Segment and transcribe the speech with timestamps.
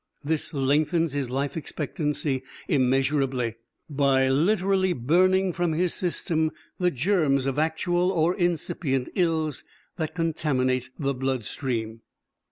[0.23, 3.53] This lengthens his life expectancy immeasurably,
[3.87, 9.63] by literally burning from his system the germs of actual or incipient ills
[9.97, 12.01] that contaminate the blood stream.